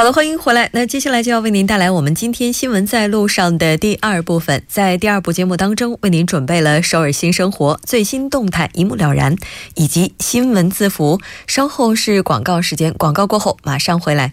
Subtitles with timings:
[0.00, 0.70] 好的，欢迎回来。
[0.72, 4.64] 那接下来就要为您带来我们今天新闻在路上的第二部分。
[4.66, 9.36] 在第二部节目当中，为您准备了首尔新生活最新动态一目了然，
[9.74, 11.20] 以及新闻字符。
[11.46, 14.32] 稍后是广告时间，广告过后马上回来。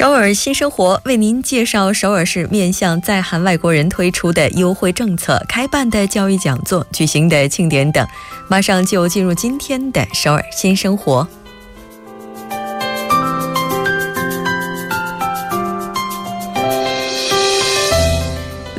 [0.00, 8.08] 首尔新生活为您介绍首尔市面向在韩外国人推出的优惠政策、开办的教育讲座、举行的庆典等。
[8.48, 11.28] 马上就进入今天的首尔新生活。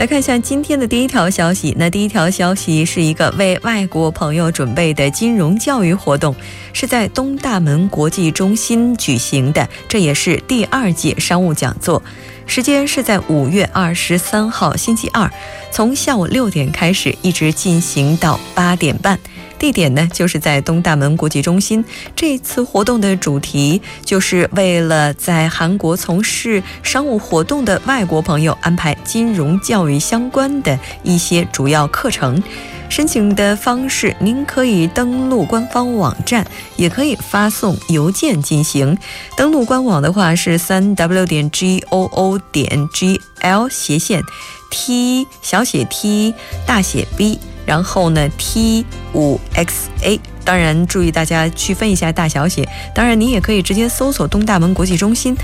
[0.02, 1.76] 来看一下今天的第一条消息。
[1.78, 6.36] 那第一条消息是一个为外国朋友准备的金融教育活动，
[6.74, 12.02] 是在东大门国际中心举行的，这也是第二届商务讲座。
[12.48, 15.32] 时间是在五月二十三号星期二，
[15.70, 19.20] 从下午六点开始，一直进行到八点半。
[19.62, 21.86] 地点呢，就是在东大门国际中心。
[22.16, 32.42] 这次活动的主题就是为了在韩国从事商务活动的外国朋友安排金融教育相关的一些主要课程。
[32.90, 36.44] 申请的方式，您可以登录官方网站，
[36.76, 38.98] 也可以发送邮件进行。
[39.38, 44.24] 登录官网的话是三 w 点 g o o 点 g l 斜线
[44.72, 46.34] t 小写 t
[46.66, 47.40] 大写 b。
[47.72, 52.68] 然后呢，T 五 X A，当然注意大家区分一下大小写。
[52.94, 55.36] 当然，您也可以直接搜索东大门国际中心，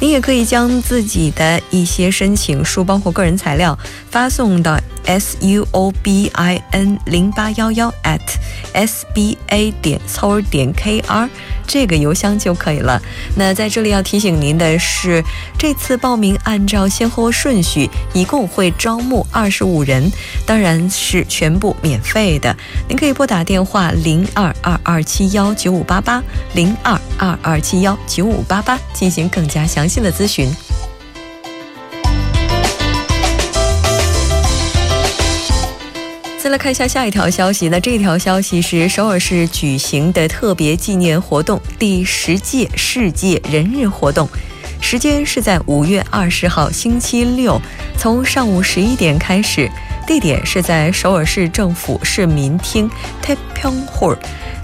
[0.00, 3.78] 您也可以将自己的一些申请书，包括个人材料，
[4.10, 4.78] 发送到。
[5.06, 8.20] s u o b i n 零八幺幺 at
[8.72, 11.28] s b a 点 s o u r 点 k r
[11.66, 13.00] 这个邮箱就可以了。
[13.36, 15.22] 那在这里要提醒您的是，
[15.58, 20.10] 这次报名按照先后顺序，一共会招募二十五人，
[20.46, 22.56] 当然是全部免费的。
[22.88, 26.22] 您可以拨打电话零二二二二七幺九五八八
[26.52, 30.50] 零二二二七幺九五八八进行更加详细的咨询。
[36.38, 44.28] 再来看一下下一条消息，那这条消息是首尔市举行的特别纪念活动——第十届世界人日活动，
[44.78, 47.58] 时间是在五月二十号星期六，
[47.96, 49.70] 从上午十一点开始，
[50.06, 52.90] 地点是在首尔市政府市民厅
[53.22, 54.16] Taepyeong Hall。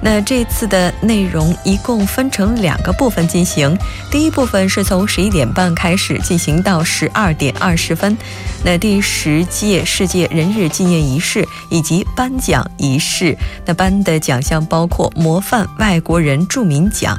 [0.03, 3.77] 那这次的内容一共分成两个部分进行，
[4.11, 8.17] 第一部分是从十一点半开始进行到十二点二十分，
[8.65, 13.37] 那第十届世界人日纪念仪式以及颁奖仪式，
[13.67, 17.15] 那颁的奖项包括模范外国人著名奖。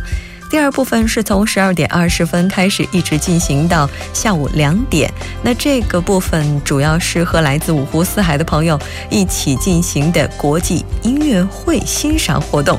[0.51, 5.09] 第二部分是从十二点二十分开始，一直进行到下午两点。
[5.41, 8.77] 那这个部分主要是和来自五湖四海的朋友
[9.09, 12.77] 一起进行的国际音乐会欣赏活动。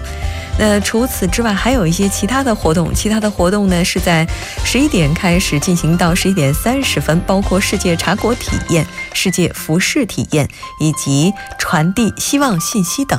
[0.58, 2.92] 那除此之外，还有一些其他的活动。
[2.94, 4.28] 其他的活动呢，是在
[4.66, 10.46] 十一点开始进行到十一点三十分，包括世界茶果体验、世界服饰体验
[10.78, 13.18] 以及传递希望信息等。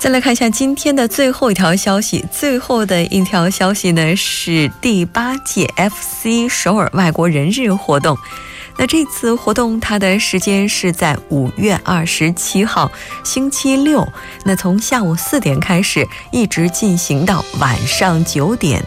[0.00, 8.16] 再来看一下今天的最后一条消息，最后的一条消息呢是第八届 FC 首尔外国人日活动。
[8.78, 12.90] 那这次活动它的时间是在五月二十七号
[13.24, 14.10] 星期六，
[14.46, 18.82] 那从下午四点开始，一直进行到晚上九点。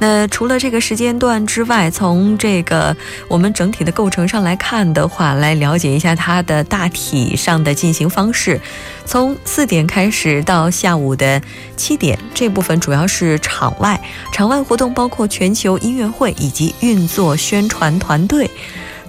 [0.00, 2.96] 那除了这个时间段之外，从这个
[3.28, 8.58] 我们整体的构成上来看的话，来了解一下它的大体上的进行方式。
[9.04, 11.40] 从四点开始到下午的
[11.76, 14.00] 七点，这部分主要是场外，
[14.32, 18.50] 场外活动包括全球音乐会以及运作宣传团队。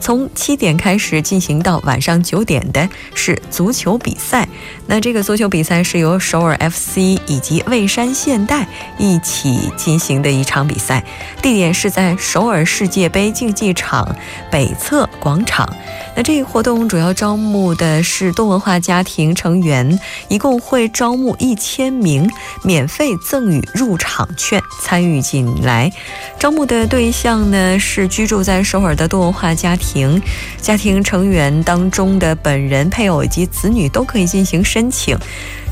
[0.01, 4.47] 从七点开始进行到晚上九点的是足球比赛。
[4.87, 8.67] 那这个足球比赛是由首尔 FC 以及蔚山现代
[8.97, 11.01] 一起进行的一场比赛，
[11.41, 14.13] 地点是在首尔世界杯竞技场
[14.51, 15.71] 北侧广场。
[16.13, 22.29] 那这一活动主要招募的是多文化家庭成员，一共会招募一千名，
[22.63, 25.89] 免费赠予入场券参与进来。
[26.37, 30.21] 招募的对象呢是居住在首尔的多文化家庭，庭
[30.61, 34.63] 家庭成员当中的本人、配偶以及子女都可以进行。
[34.63, 35.17] 申请，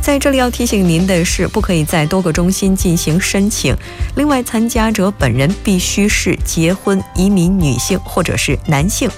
[0.01, 3.75] 在这里要提醒您的是，不可以在多个中心进行申请。
[4.16, 9.10] 另外，参加者本人必须是结婚移民女性或者是男性。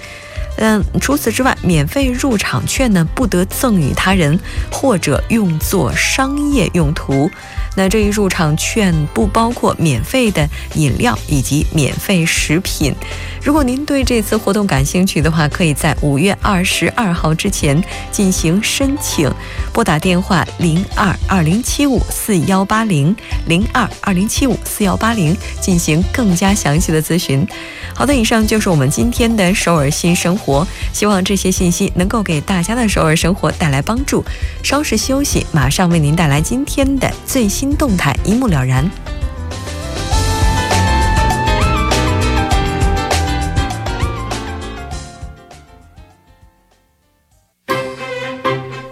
[0.58, 4.38] 嗯，除此之外，免费入场券呢不得赠与他人
[4.70, 7.32] 或者用作商业用途。
[7.76, 12.94] 那这一入场券不包括免费的饮料以及免费食品。
[13.44, 19.32] 如果您对这次活动感兴趣的话，可以在五月二十二号之前进行申请，
[19.74, 23.16] 拨打电话零二二零七五四幺八零
[23.48, 27.46] 零二二零七五四幺八零进行更加详细的咨询。
[27.94, 34.24] 好的，以上就是我们今天的首尔新生活，希望这些信息能够给大家的首尔生活带来帮助。
[34.64, 38.84] 稍事休息，马上为您带来今天的最新新动态，一目了然。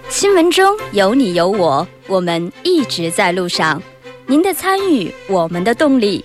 [0.07, 3.81] 新闻中有你有我，我们一直在路上。
[4.27, 6.23] 您的参与，我们的动力。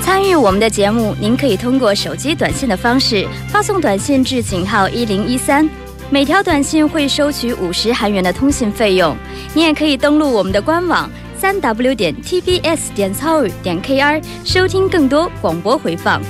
[0.00, 5.68] 参与我们的节目，您可以通过手机短信的方式发送短信至井号一零一三，
[6.12, 9.16] 每条短信会收取五十韩元的通信费用。
[9.54, 16.20] 你也可以登录我们的官网三 w 点 tbs 点 s o 点 kr 收听更多广播回放。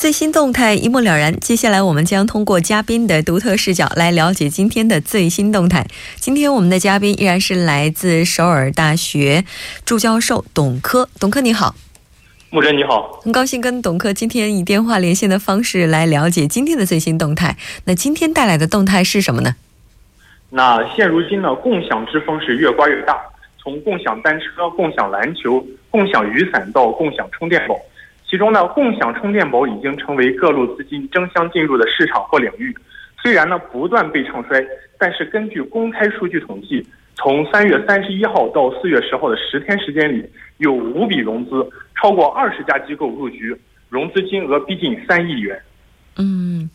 [0.00, 1.38] 最新动态一目了然。
[1.40, 5.86] 接下来，我们将通过嘉宾的独特视角来了解今天的最新动态。
[6.16, 9.44] 今天我们的嘉宾依然是来自首尔大学
[9.84, 11.06] 助教授董科。
[11.18, 11.74] 董科你好，
[12.48, 17.58] 木真你好，很高兴跟董科今天以电话连线的方式来了解今天的最新动态。
[17.84, 19.56] 那今天带来的动态是什么呢？
[20.48, 23.18] 那现如今呢，共享之风是越刮越大，
[23.62, 27.78] 从共享单车、共享篮球、共享雨伞到共享充电宝。
[28.30, 32.72] 其中呢，共享充电宝已经成为各路资金争相进入的市场或领域。
[33.20, 34.64] 虽然呢不断被唱衰，
[34.96, 36.86] 但是根据公开数据统计，
[37.16, 40.24] 从三月三十一号到四月十号的十天时间里，
[40.58, 43.54] 有五笔融资，超过二十家机构入局，
[43.88, 45.60] 融资金额逼近三亿元。
[46.16, 46.70] 嗯。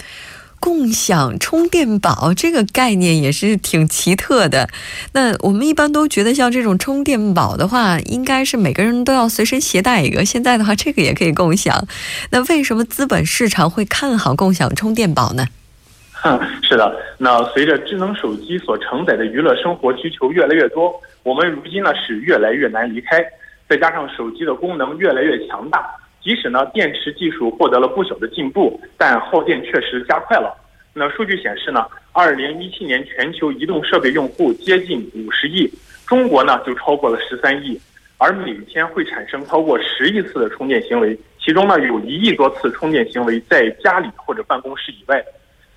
[0.66, 4.68] 共享充电宝这个概念也是挺奇特的。
[5.14, 10.26] 那我们一般都觉得，像这种充电宝的话，应该是每个人都要随身携带一个。
[10.26, 11.88] 现在的话，这个也可以共享。
[12.32, 15.46] 那为什么资本市场会看好共享充电宝呢？
[16.68, 23.24] 是的，那随着智能手机所承载的娱乐生活需求越来越多，我们如今呢是越来越难离开。
[23.70, 25.86] 再加上手机的功能越来越强大。
[26.26, 30.52] 即使呢，电池技术获得了不小的进步，但耗电确实加快了。
[30.92, 35.72] 那数据显示呢，二零一七年全球移动设备用户接近五十亿，
[36.08, 37.80] 中国呢就超过了十三亿，
[38.18, 45.24] 而每天会产生超过十亿次的充电行为，其中呢有一亿多次充电行为在家里或者办公室以外。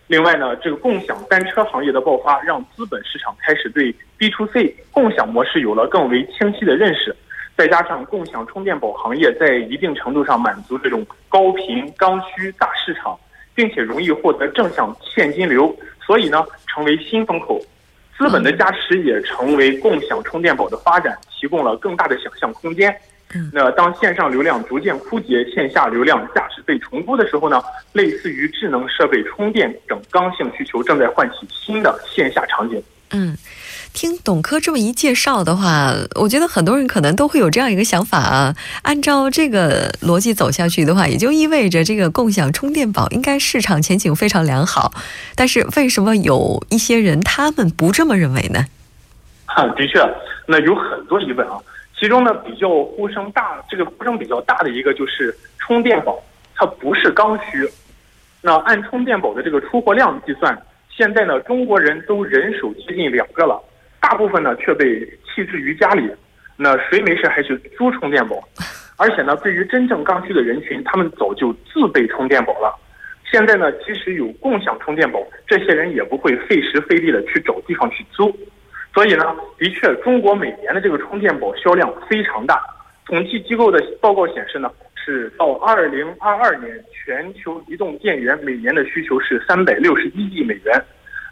[0.06, 7.14] 另外呢，这个共享单车行业的爆发，让资本市场开始对 B to C 共享模式有了更为清晰的认识。
[7.58, 13.18] 再加上共享充电宝行业在一定程度上满足这种高频刚需大市场，
[13.52, 17.60] 并且容易获得正向现金流，所以呢成为新风口。
[18.16, 22.96] 资本的加持也成为共享充电宝的发展提供了更大的想象空间。
[23.52, 27.60] 那当线上流量逐渐枯竭，线下流量价值被重估的时候呢，
[27.92, 32.80] 类似于智能设备充电等刚性需求正在唤起新的线下场景。
[33.10, 33.36] 嗯。
[33.92, 38.54] 听董科这么一介绍的话，我觉得很多人可能都会有这样一个想法啊。
[38.82, 44.92] 按照这个逻辑走下去的话，也就意味着这个共享充电宝应该市场前景非常良好。
[45.34, 48.64] 但是为什么有一些人他们不这么认为呢？
[49.46, 50.00] 哈，的确，
[50.46, 51.58] 那有很多疑问啊。
[51.98, 56.22] 其中呢，比较呼声大，这个呼声比较大的一个就是充电宝
[56.54, 57.68] 它不是刚需。
[58.40, 60.56] 那按充电宝的这个出货量计算，
[60.88, 63.60] 现在呢，中国人都人手接近两个了。
[64.00, 66.10] 大部分呢却被弃置于家里，
[66.56, 68.42] 那谁没事还去租充电宝？
[68.96, 72.74] 而且呢，对于真正刚需的人群，他们早就自备充电宝了。
[73.30, 78.36] 现在呢，即使有共享充电宝，这些人也不会费时费力的去找地方去租。
[78.94, 82.60] 所以呢，的确，中国每年的这个充电宝销量非常大。
[83.06, 90.84] 统计机构的报告显示呢，是到二零二二年，全球移动电源每年的需求是三百六十一亿美元。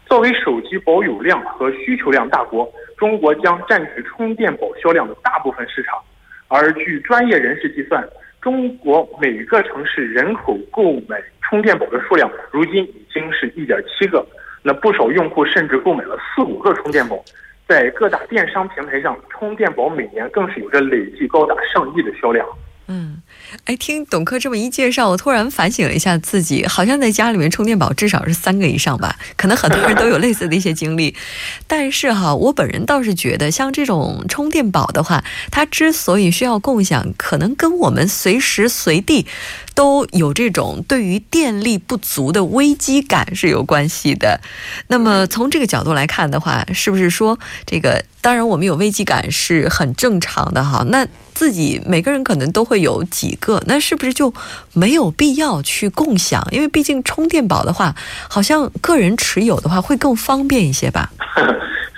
[0.07, 5.99] 作为手机保有量和需求量大国，中国将占据充电宝销量的大部分市场。
[6.47, 8.07] 而据专业人士计算，
[8.41, 14.25] 中国每个城市人口购买充电宝的数量，如今已经是一点七个。
[14.63, 17.21] 那不少用户甚至购买了四五个充电宝。
[17.67, 22.47] 在各大电商平台上，充电宝每年更是有着累计高达上亿的销量。
[22.87, 23.21] 嗯，
[23.65, 29.17] 哎，听董科这么一介绍，我突然反省了一下自己，好像在家里面充电宝至少是三个以上吧。
[29.35, 31.15] 可能很多人都有类似的一些经历，
[31.65, 39.25] 但是哈，我本人倒是觉得，像这种充电宝的话，它之所以需要共享，可能跟我们随时随地
[39.77, 44.41] 都有这种对于电力不足的危机感是有关系的。
[44.87, 48.03] 那么从这个角度来看的话，是不是说这个？
[48.19, 50.83] 当然，我们有危机感是很正常的哈。
[50.89, 54.33] 那自己每个人可能都会有几个，那是不是就
[54.73, 56.45] 没有必要去共享？
[56.51, 57.95] 因为毕竟充电宝的话，
[58.27, 61.11] 好像个人持有的话会更方便一些吧。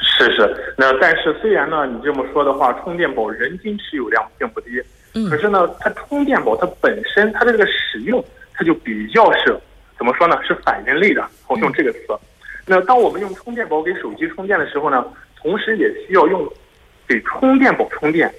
[0.03, 4.69] 是是，那但是虽然呢，你这么说的话，充电宝人均持有量并不低，
[5.27, 8.23] 可是呢，它充电宝它本身它的这个使用，
[8.53, 9.57] 它就比较是
[9.97, 10.39] 怎么说呢？
[10.45, 11.99] 是反人类的，我用这个词。
[12.67, 15.03] 那当我们用充电宝给手机充电的时候呢？
[15.41, 16.45] 同时也需要用
[17.07, 18.29] 给充电宝充电，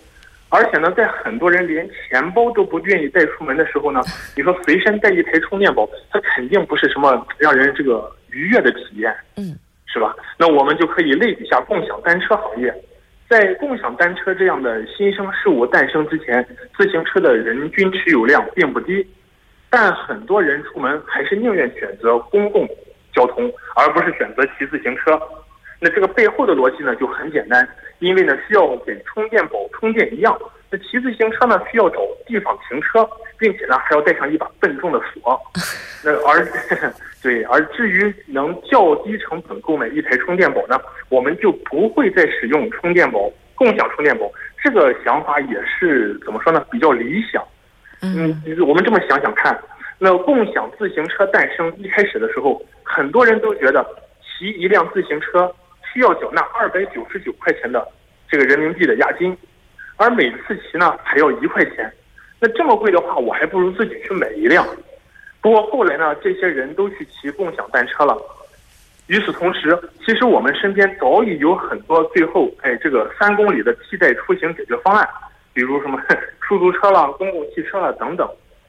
[0.51, 4.03] 而且呢，在很多人连钱包都不愿意带出门的时候呢，
[4.37, 10.15] 你说随身带一台充电宝，它肯定不是什么让人这个愉悦的体验，嗯，是吧？
[10.37, 12.71] 那我们就可以类比下共享单车行业，
[13.31, 16.45] 在共享单车这样的新生事物诞生之前，
[16.77, 19.07] 自行车的人均持有量并不低，
[19.71, 22.69] 但很多人出门还是宁愿选择公共
[23.15, 25.17] 交通，而不是选择骑自行车。
[25.79, 27.67] 那这个背后的逻辑呢就很简单，
[28.01, 30.37] 因为呢需要给充电宝充电一样，
[30.71, 35.41] 那骑自行车呢需要找地方停车，并且呢还要带上一把笨重的锁。
[36.03, 36.45] 那而
[37.23, 40.81] 对，而至于能较低成本购买一台充电宝呢，
[41.11, 44.31] 我们就不会再使用充电宝共享充电宝。
[44.63, 46.65] 这个想法也是怎么说呢？
[46.71, 47.43] 比较理想。
[48.01, 49.59] 嗯，我们这么想想看，
[49.99, 53.87] 那共享自行车诞生一开始的时候，很多人都觉得
[54.23, 55.55] 骑一辆自行车。
[55.93, 57.87] 需要缴纳二百九十九块钱的
[58.29, 59.37] 这个人民币的押金，
[59.97, 61.93] 而每次骑呢还要一块钱，
[62.39, 64.67] 那这么贵的话，我还不如自己去买一辆。
[65.41, 68.17] 不过后来呢，这些人都去骑共享单车了。
[69.07, 75.09] 与此同时，其实我们身边早已有很多最后哎这个三公里的替代出行解决方案，
[75.53, 76.01] 比如什么
[76.41, 78.29] 出租车啦、公共汽车啦等等，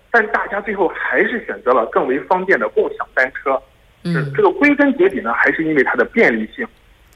[0.10, 3.62] 但大家最后还是选择了更为方便的共享单车。
[4.04, 6.68] 嗯，这个归根结底呢，还是因为它的便利性。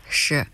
[0.08, 0.48] 是，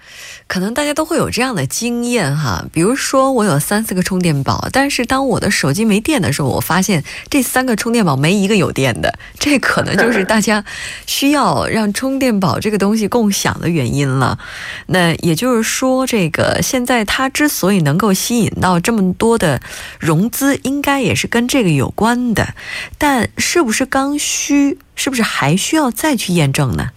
[0.47, 2.65] 可能大家都会有这样的经验哈。
[2.73, 9.19] 比如说，我有三四个充电宝，但是当我的手机没电的时候，我发现这三个充电宝没一个有电的。
[9.37, 10.63] 这可能就是大家
[11.05, 14.39] 需要让充电宝这个东西共享的原因了。
[14.87, 19.61] 那也就是说，这个现在它之所以能够吸引到这么多的
[19.99, 22.55] 融资，应该也是跟这个有关的。
[22.97, 26.89] 但是不是刚需，是不是还需要再去验证呢？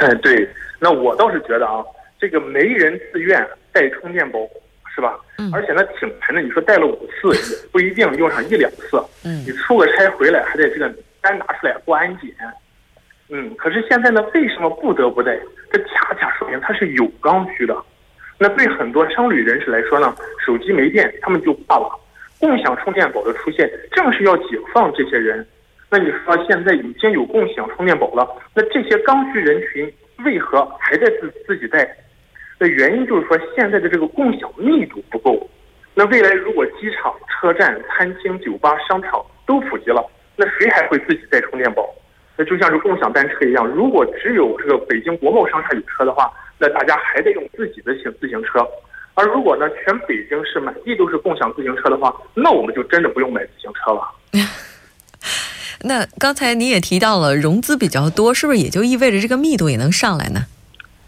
[0.00, 0.48] 嗯，对。
[0.78, 1.84] 那我倒是觉得啊，
[2.18, 4.38] 这个没人自愿带充电宝，
[4.94, 5.18] 是吧？
[5.38, 5.50] 嗯。
[5.52, 6.40] 而且呢，挺沉的。
[6.42, 9.02] 你说带了五次，也不一定用上一两次。
[9.24, 9.44] 嗯。
[9.46, 12.30] 你出个差回来，还得这个单拿出来过安检。
[13.28, 13.54] 嗯。
[13.56, 15.38] 可是现在呢，为什么不得不带？
[15.72, 17.76] 这恰恰说明它是有刚需的。
[18.38, 20.14] 那对很多商旅人士来说呢，
[20.44, 21.90] 手机没电，他们就挂了。
[22.38, 25.46] 共享充电宝的出现，正是要解放这些人。
[25.88, 29.90] 那你说现在已经有共享充电宝了，那这些刚需人群？
[30.24, 31.88] 为何还在自自己带？
[32.58, 35.48] 那原因就是说，现在的这个共享密度不够。
[35.94, 40.04] 那未来如果机场、车站、餐厅、酒吧、商场都普及了，
[40.36, 41.88] 那谁还会自己带充电宝？
[42.36, 48.66] 那就像是共享单车一样，如果只有这个北京国贸商场有车的话，那大家还得用自己的行自行车。
[49.14, 54.02] 而如果呢，全北京市满地都是共享自行车的话，那我们就真的不用买自行车了。
[55.82, 60.46] 那刚才你也提到了融资比较多，是不是也就意味着这个密度也能上来呢？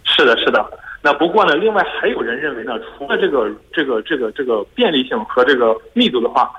[0.05, 0.65] 是的，是的。
[1.01, 6.51] 那不过呢，另外还有人认为呢，除了这个这个这个这个便利性和这个密度的话，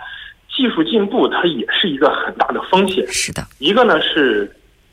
[0.49, 3.05] 技术进步它也是一个很大的风险。
[3.09, 4.49] 是的，一个呢是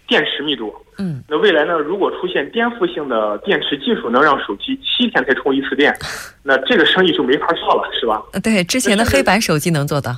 [0.08, 0.74] 电池密度。
[0.98, 1.22] 嗯。
[1.28, 5.96] 那未来呢，如果出现颠覆性的电池技术，能让手机七天才充一次电，
[6.42, 8.20] 那这个生意就没法做了，是吧？
[8.42, 10.16] 对，之前的黑白手机能做到。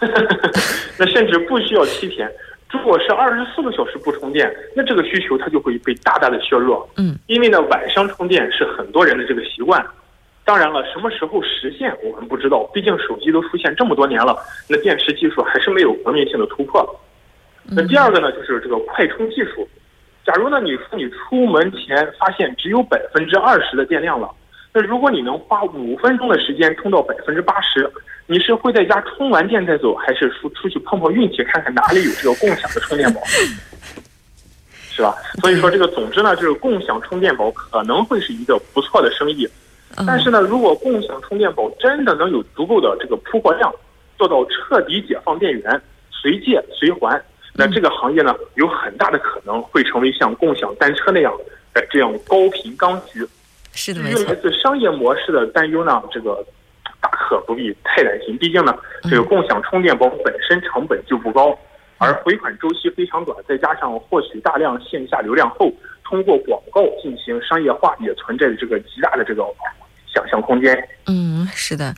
[0.98, 2.30] 那甚至不需要七天，
[2.70, 6.88] 如果是二十四个小时不充电，那这个需求它就会被大大的削弱。
[6.96, 9.84] 嗯，因为呢，晚上充电是很多人的这个习惯。
[10.44, 14.34] 当然了，什么时候实现我们不知道，毕竟手机都出现这么多年了，
[14.68, 17.00] 那电池技术还是没有革命性的突破。
[17.64, 19.68] 那第二个呢，就是这个快充技术。
[20.24, 24.30] 假如呢，你说你出门前发现只有百分之二十的电量了，
[24.78, 27.90] 那如果你能花五分钟的时间充到百分之八十。
[28.30, 33.22] 你是会在家充完电再走，还是出出去碰碰运气，看看哪里有这个共享的充电宝，
[34.90, 35.14] 是吧？
[35.40, 39.48] 所以说这个，总之呢，就是共享充电宝可能会是一个不错的生意。
[40.06, 43.74] 但是呢，如果共享充电宝真的能有足够的这个铺货量，
[44.18, 45.80] 做到彻底解放电源，
[46.10, 47.18] 随借随还，
[47.54, 51.32] 那这个行业呢，有很大的可能会成为像共享单车那样，
[51.72, 53.26] 呃，这样高频刚需。
[53.72, 54.24] 是的，没错。
[54.26, 56.44] 来自商业模式的担忧呢，这个。
[57.00, 61.56] 大可不必太担心，毕竟呢，这个共享充电宝本身成本就不高，
[61.96, 65.70] 而回款周期非常短，再加上获取大量线下流量后，
[66.02, 69.44] 通过广告进行商业化，也存在着这个极大的这个。
[70.18, 71.94] 想象空间，嗯，是的，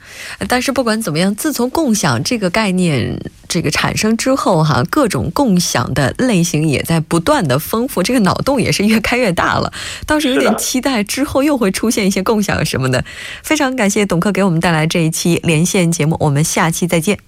[0.47, 9.73] 但是不管怎么样，自从共享这个概念这个产生之后，哈，各种共享的类型也在不断的丰富，这个脑洞也是越开越大了。
[10.07, 13.03] 倒是有点期待之后又会出现一些共享什么的。
[13.43, 17.19] 非常感谢董克给我们带来这一期连线节目，我们下期再见。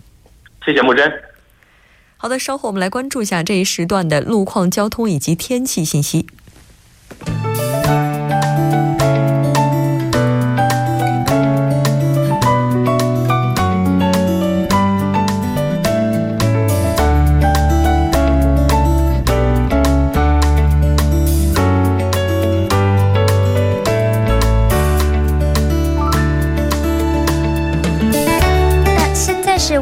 [0.67, 1.11] 谢谢木真。
[2.19, 6.27] 好的，稍后我们来关注一下这一时段的路况、交通以及天气信息。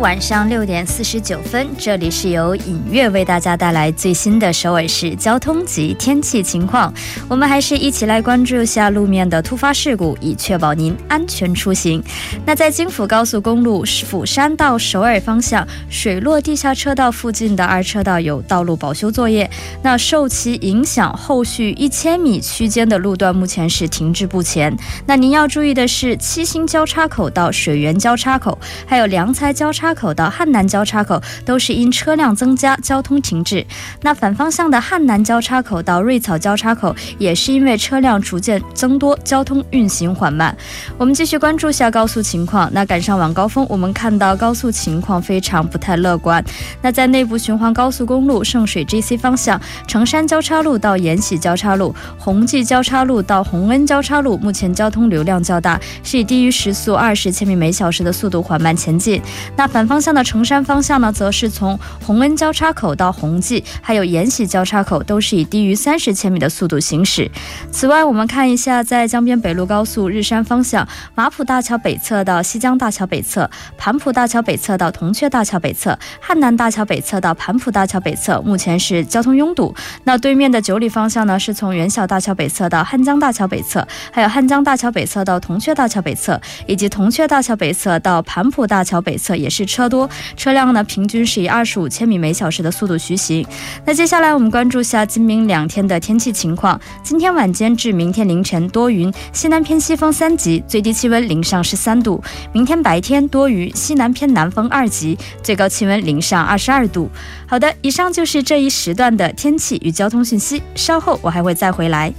[0.00, 6.90] 晚上六点四十九分，这里是由影月为大家带来最新的首尔市交通及天气情况。
[7.28, 12.02] 我们还是一起来关注一下路面的突发事故，以确保您安全出行。
[12.46, 19.50] 那在京釜高速公路釜山到首尔方向水落地下车道附近的二车道有道路保修作业，
[19.82, 24.74] 那受其影响，后续一千米区间的路段目前是停滞不前。
[25.04, 29.89] 那您要注意的是，七星交叉口到水源交叉口，还有良才交叉。
[29.94, 33.66] 口到汉南交叉口都是因车辆增加，交通停滞。
[34.02, 40.56] 那反方向的汉南交叉口到瑞草交叉口也是因为车辆逐渐增多，交通运行缓慢。
[40.96, 42.70] 我们继续关注下高速情况。
[42.72, 46.42] 那赶上晚高峰，我们看到高速情况非常不太乐观。
[46.80, 59.20] 那在内部循环高速公路圣水 GC 方向，成山交叉路到延禧交叉路、宏济交叉路到洪恩交叉路，目前交通流量较大，是以低于时速二十千米每小时的速度缓慢前进。
[59.56, 59.79] 那反。
[59.80, 67.30] 反方向的成山方向呢，则是从洪恩交叉口到洪济，还有延禧交叉口，都是以低于三十千米的速度行驶。
[67.72, 79.74] 此外，我们看一下，在江边北路高速日山方向，马浦大桥北侧到西江大桥北侧，盘浦大桥北侧到铜雀大桥北侧，汉南大桥北侧到盘浦大桥北侧，目前是交通拥堵。
[80.04, 89.69] 那对面的九里方向呢，是从元小大桥北侧到汉江大桥北侧，还有汉江大桥北侧到铜雀大桥北侧，以及铜雀大桥北侧到盘浦大桥北侧，也是。
[89.70, 93.46] 车多，车辆呢平均是以二十五千米每小时的速度徐行。
[93.84, 96.78] 那接下来我们关注下今明两天的天气情况。
[97.02, 102.22] 今天晚间至明天凌晨多云，西南偏西风三级，最低气温零上十三度。
[102.52, 107.08] 明天白天多云，西南偏南风二级，最高气温零上二十二度。
[107.46, 110.62] 好的，以上就是这一时段的天气与交通信息。
[110.74, 112.12] 稍后我还会再回来。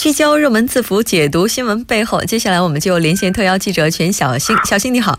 [0.00, 2.24] 聚焦热门字符，解读新闻背后。
[2.24, 4.56] 接下来，我们就连线特邀记者全小新。
[4.64, 5.18] 小新你好，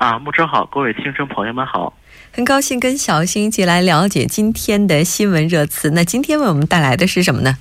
[0.00, 1.94] 啊，木真好，各位听众朋友们好，
[2.30, 5.92] 很高兴跟小新一起来了解今天的新闻热词。
[5.92, 7.56] 那今天为我们带来的是什么呢？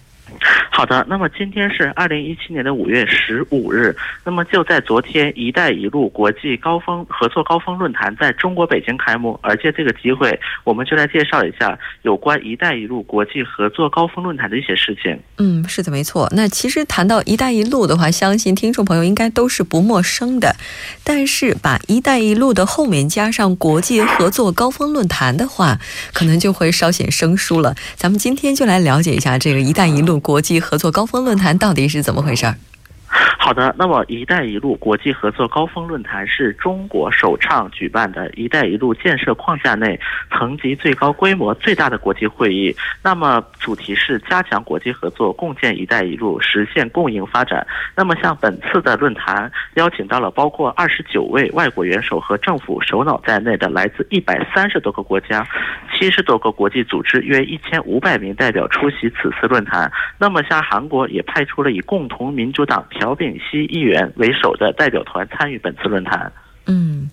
[0.71, 9.39] 好的，那么今天是二零一七年的五月十五日，那么就在昨天，“一带一路”国际高峰合作高峰论坛在中国北京开幕。
[9.43, 15.19] 而借这个机会，我们就来介绍一下有关“一带一路”国际合作高峰论坛的一些事情。
[15.37, 16.27] 嗯，是的，没错。
[16.35, 20.55] 那其实谈到“一带一路”的话，相信听众朋友应该都是不陌生的。
[21.03, 25.77] 但是把“一带一路”的后面加上“国际合作高峰论坛”的话，
[26.13, 27.75] 可能就会稍显生疏了。
[27.95, 30.61] 咱们今天就来了解一下这个“一带一路”国国际。
[30.61, 32.55] 合作高峰论坛到底是怎么回事儿？
[33.37, 42.73] 好的，那么“一带一路”国际合作高峰论坛是中国首倡举办的一带一路建设框架内层级最高、规模最大的国际会议。
[43.03, 47.65] 那么主题是加强国际合作，共建“一带一路”，实现共赢发展。
[47.95, 55.45] 那么像本次的论坛邀请到了包括二十九位外国元首和政府首脑在内的来自一百三十多个国家、
[55.91, 59.91] 七十多个国际组织，约一千五百名代表出席此次论坛。
[60.17, 62.85] 那么像韩国也派出了以共同民主党。
[63.01, 66.31] 朴炳熙议员为首的代表团参与本次论坛。
[66.67, 67.09] 嗯，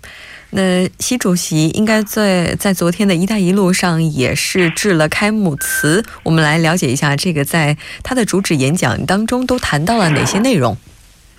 [0.51, 6.05] 那习主席应该在在昨天的一带一路上也是致了开幕词。
[6.23, 10.77] 我们来了解一下这个在他的主旨演讲当中都谈到了哪些内容。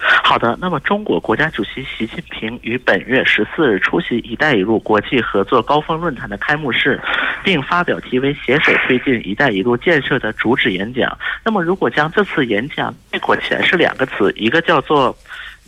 [0.02, 7.02] 好的，那么中国国家主席习近平于本月十四日出席“一带一路”国际合作高峰论坛的开幕式，
[7.44, 11.18] 并发表题为“携手推进‘一带一路’建设”的主旨演讲。
[11.44, 15.16] 那么，如果将这次演讲概括起来，是两个词，一个叫做。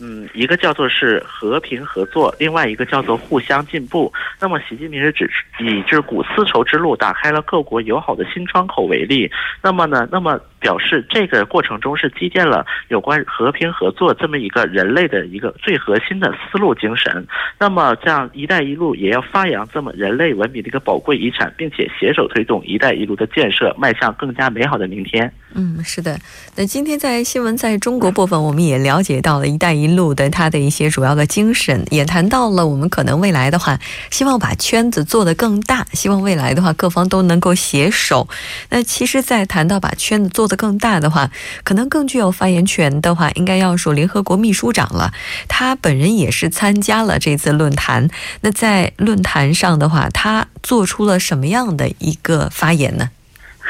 [0.01, 4.11] 嗯，一个叫做是和平合作，另外一个叫做互相进步。
[4.39, 9.29] 那么，习近平是指以这古丝绸之路打开了各国友好的新窗口为例。
[9.61, 17.25] 那么呢，那么表示这个过程中是积淀了有关和平合作这么一个人类的一个最核心的思路精神。
[17.59, 25.31] 那么，这样“一带一路”也要发扬这么人类文明的一个宝贵遗产，并且携手推动“一带一路”的建设，迈向更加美好的明天。
[25.53, 26.17] 嗯，是的。
[26.55, 38.27] 那今天在新闻在中国部分，我们也了解到了“一带一路”的他的一些主要的精神，也谈到了我们可能未来的话，希望把圈子做得更大，希望未来的话各方都能够携手。
[38.69, 41.29] 那其实，在谈到把圈子做得更大的话，
[41.63, 45.13] 可能更具有发言权的话，应该要说联合国秘书长了。
[45.47, 48.09] 他本人也是参加了这次论坛。
[48.41, 53.09] 那在论坛上的话，他做出了什么样的一个发言呢？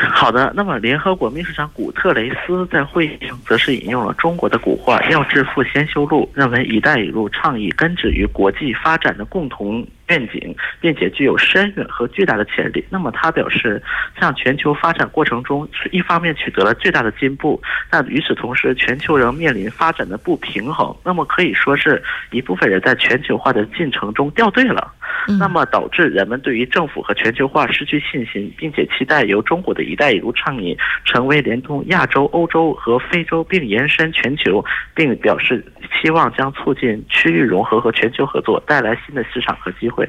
[0.09, 9.85] 好的，那么联合国秘书长古特雷斯在会议上则是引用了中国的古话“要致富先修路”，认为“一带一路”倡议根植于国际发展的共同。
[10.07, 12.83] 愿景，并且具有深远和巨大的潜力。
[12.89, 13.81] 那么他表示，
[14.19, 20.93] 向全球发展过程中，一方面取得了巨大的进步，但与此同时，全球仍面临发展的不平衡。
[21.05, 24.91] 那么可以说是一部分人在全球化的进程中掉队了，
[25.39, 34.63] 那么导致人们对于政府和全球化失去信心，并且期待由中国的一带一路倡议成为连通亚洲、欧洲和非洲，并延伸全球，
[34.95, 35.63] 并表示
[36.01, 40.07] 希望将促进区域融合和全球合作，带来新的市场和机会。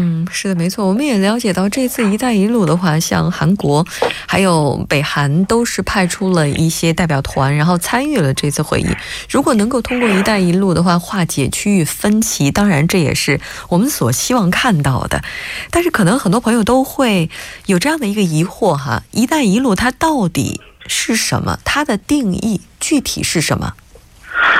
[0.00, 0.86] 嗯，是的，没错。
[0.86, 3.84] 我们也了解到，这次“一带一路”的话，像韩国，
[4.28, 8.86] 还有北韩，都是派出了一些代表团，然后参与了这次会议。
[9.28, 15.20] 如果能够通过“一带一路”的话，化解区域分歧，当然这也是我们所希望看到的。
[15.70, 17.28] 但是，可能很多朋友都会
[17.66, 21.58] 有这样的一个疑惑哈：“一带一路”它到底是什么？
[21.64, 23.74] 它的定义具体是什么？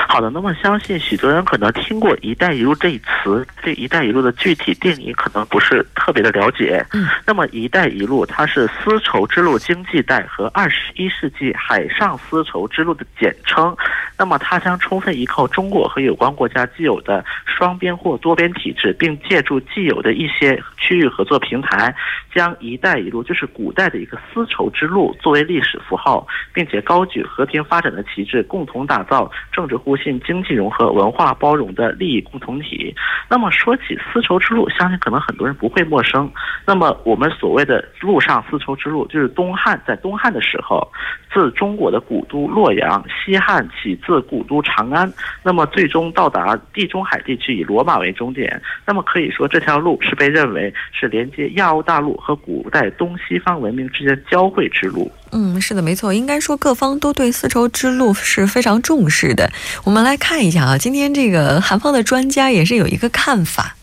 [0.07, 6.83] 好的，那么相信许多人可能听过“一带一路”这一词，对“一带一路”的具体定义可能不是特别的了解。
[6.93, 13.75] 嗯，那么“一带一路”它是丝绸之路经济带和二十一世纪海上丝绸之路的简称。
[14.17, 21.95] 那么它将充分依靠中国和有关国家既有的双边或多边体制，并借助既有的一些区域合作平台，
[22.33, 32.93] 将“一带一路”就是古代的一个丝绸之路作为历史符号，并且高举和平发展的旗帜，共同打造政治互互信、经济融合、文化包容的利益共同体。
[33.27, 36.31] 那么说起丝绸之路，相信可能很多人不会陌生。
[36.63, 40.87] 那么我们所谓的陆上丝绸之路，就是东汉在东汉的时候，
[41.33, 43.99] 自中国的古都洛阳，西汉起。
[44.05, 45.11] 自古都长安，
[45.43, 48.61] 那么最终到达地中海地区，以罗马为终点。
[48.85, 55.11] 那么可以说，这条路是被认为是连接亚欧大陆和古代东西方文明之间交汇之路。
[55.31, 56.13] 嗯，是的，没错。
[56.13, 59.51] 应该说，各方都对丝绸之路是非常重视的。
[59.83, 63.75] 我们来看一下啊，今天这个韩方的专家也是有一个看法。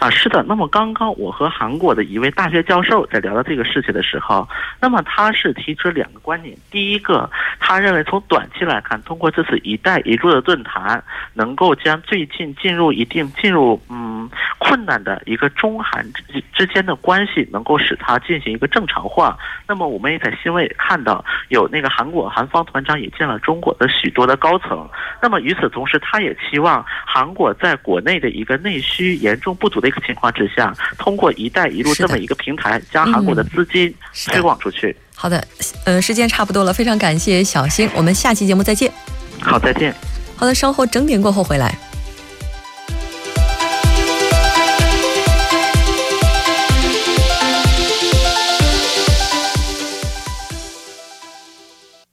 [0.00, 0.44] 啊，是的。
[0.46, 4.46] 那么刚刚我和韩国的一位大学教授在聊到这个事情的时候，
[4.80, 6.54] 那么他是提出两个观点。
[6.70, 11.02] 第一个，他认为从短期来看，通过这次“一带一路”的论坛，
[11.32, 14.13] 能够将最近进入一定进入嗯
[14.58, 19.38] 困难的一个中韩之之间的关系，能够使它进行一个正常化。
[19.68, 24.88] 那么我们也在新闻也看到，有那个韩国韩方团长也见了中国的许多的高层。
[25.22, 29.84] 那么与此同时，他也期望韩国在国内的一个内需严重不足。
[29.84, 33.94] 的一个情况之下，通过“一带一路”这么一个平台，将韩国的资金
[34.28, 34.96] 推广出去。
[35.14, 35.46] 好的，
[35.84, 38.90] 呃，时间差不多了，非常感谢小新，我们下期节目再见。
[39.42, 39.94] 好，再见。
[40.38, 41.93] 好的，稍后整点过后回来。